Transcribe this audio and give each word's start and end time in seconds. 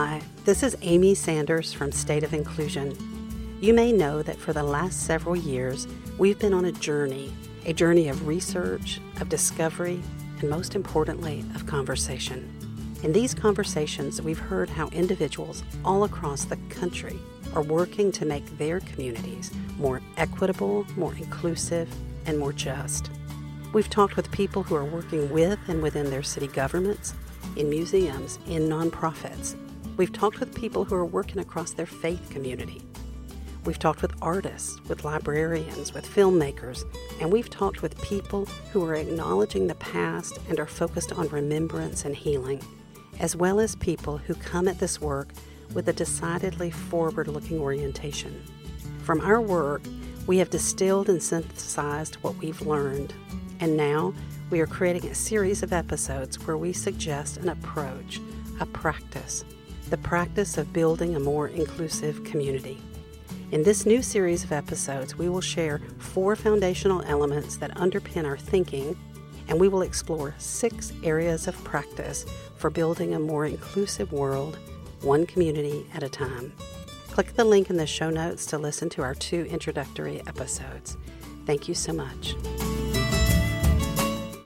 Hi, 0.00 0.22
this 0.44 0.62
is 0.62 0.76
Amy 0.82 1.12
Sanders 1.16 1.72
from 1.72 1.90
State 1.90 2.22
of 2.22 2.32
Inclusion. 2.32 2.96
You 3.60 3.74
may 3.74 3.90
know 3.90 4.22
that 4.22 4.36
for 4.36 4.52
the 4.52 4.62
last 4.62 5.06
several 5.06 5.34
years, 5.34 5.88
we've 6.18 6.38
been 6.38 6.54
on 6.54 6.66
a 6.66 6.70
journey 6.70 7.32
a 7.66 7.72
journey 7.72 8.08
of 8.08 8.28
research, 8.28 9.00
of 9.20 9.28
discovery, 9.28 10.00
and 10.38 10.48
most 10.48 10.76
importantly, 10.76 11.44
of 11.56 11.66
conversation. 11.66 12.48
In 13.02 13.12
these 13.12 13.34
conversations, 13.34 14.22
we've 14.22 14.38
heard 14.38 14.70
how 14.70 14.86
individuals 14.90 15.64
all 15.84 16.04
across 16.04 16.44
the 16.44 16.58
country 16.70 17.18
are 17.52 17.62
working 17.62 18.12
to 18.12 18.24
make 18.24 18.56
their 18.56 18.78
communities 18.78 19.50
more 19.78 20.00
equitable, 20.16 20.86
more 20.96 21.14
inclusive, 21.14 21.92
and 22.24 22.38
more 22.38 22.52
just. 22.52 23.10
We've 23.72 23.90
talked 23.90 24.14
with 24.14 24.30
people 24.30 24.62
who 24.62 24.76
are 24.76 24.84
working 24.84 25.28
with 25.32 25.58
and 25.66 25.82
within 25.82 26.08
their 26.08 26.22
city 26.22 26.46
governments, 26.46 27.14
in 27.56 27.68
museums, 27.68 28.38
in 28.46 28.68
nonprofits. 28.68 29.56
We've 29.98 30.12
talked 30.12 30.38
with 30.38 30.54
people 30.54 30.84
who 30.84 30.94
are 30.94 31.04
working 31.04 31.40
across 31.40 31.72
their 31.72 31.84
faith 31.84 32.30
community. 32.30 32.80
We've 33.64 33.80
talked 33.80 34.00
with 34.00 34.14
artists, 34.22 34.80
with 34.84 35.04
librarians, 35.04 35.92
with 35.92 36.06
filmmakers, 36.06 36.84
and 37.20 37.32
we've 37.32 37.50
talked 37.50 37.82
with 37.82 38.00
people 38.00 38.44
who 38.72 38.84
are 38.84 38.94
acknowledging 38.94 39.66
the 39.66 39.74
past 39.74 40.38
and 40.48 40.60
are 40.60 40.68
focused 40.68 41.10
on 41.10 41.26
remembrance 41.30 42.04
and 42.04 42.14
healing, 42.14 42.62
as 43.18 43.34
well 43.34 43.58
as 43.58 43.74
people 43.74 44.18
who 44.18 44.36
come 44.36 44.68
at 44.68 44.78
this 44.78 45.00
work 45.00 45.32
with 45.74 45.88
a 45.88 45.92
decidedly 45.92 46.70
forward 46.70 47.26
looking 47.26 47.58
orientation. 47.58 48.40
From 49.02 49.20
our 49.20 49.40
work, 49.40 49.82
we 50.28 50.38
have 50.38 50.48
distilled 50.48 51.08
and 51.08 51.20
synthesized 51.20 52.14
what 52.22 52.36
we've 52.36 52.62
learned, 52.62 53.12
and 53.58 53.76
now 53.76 54.14
we 54.50 54.60
are 54.60 54.66
creating 54.68 55.10
a 55.10 55.14
series 55.16 55.64
of 55.64 55.72
episodes 55.72 56.46
where 56.46 56.56
we 56.56 56.72
suggest 56.72 57.36
an 57.38 57.48
approach, 57.48 58.20
a 58.60 58.66
practice, 58.66 59.44
the 59.88 59.98
practice 59.98 60.58
of 60.58 60.72
building 60.72 61.16
a 61.16 61.20
more 61.20 61.48
inclusive 61.48 62.22
community. 62.24 62.80
In 63.50 63.62
this 63.62 63.86
new 63.86 64.02
series 64.02 64.44
of 64.44 64.52
episodes, 64.52 65.16
we 65.16 65.28
will 65.28 65.40
share 65.40 65.80
four 65.98 66.36
foundational 66.36 67.02
elements 67.06 67.56
that 67.56 67.74
underpin 67.76 68.26
our 68.26 68.36
thinking, 68.36 68.96
and 69.48 69.58
we 69.58 69.68
will 69.68 69.82
explore 69.82 70.34
six 70.36 70.92
areas 71.02 71.48
of 71.48 71.64
practice 71.64 72.26
for 72.56 72.68
building 72.68 73.14
a 73.14 73.18
more 73.18 73.46
inclusive 73.46 74.12
world, 74.12 74.58
one 75.00 75.24
community 75.24 75.86
at 75.94 76.02
a 76.02 76.08
time. 76.08 76.52
Click 77.10 77.34
the 77.34 77.44
link 77.44 77.70
in 77.70 77.76
the 77.76 77.86
show 77.86 78.10
notes 78.10 78.44
to 78.46 78.58
listen 78.58 78.90
to 78.90 79.02
our 79.02 79.14
two 79.14 79.46
introductory 79.46 80.20
episodes. 80.26 80.96
Thank 81.46 81.66
you 81.66 81.74
so 81.74 81.94
much. 81.94 82.34